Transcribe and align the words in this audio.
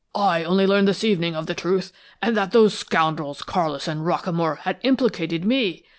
"I 0.15 0.43
only 0.43 0.65
learned 0.65 0.87
this 0.87 1.03
evening 1.03 1.35
of 1.35 1.45
the 1.45 1.53
truth, 1.53 1.91
and 2.23 2.35
that 2.35 2.53
those 2.53 2.73
scoundrels 2.75 3.43
Carlis 3.43 3.87
and 3.87 4.01
Rockamore 4.03 4.57
had 4.61 4.79
implicated 4.81 5.45
me! 5.45 5.83